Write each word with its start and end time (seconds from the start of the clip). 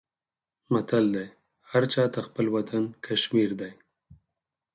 متل 0.71 1.05
دی: 1.15 1.27
هر 1.71 1.83
چاته 1.93 2.19
خپل 2.27 2.45
وطن 2.55 2.83
کشمیر 3.05 3.49
دی. 3.59 3.71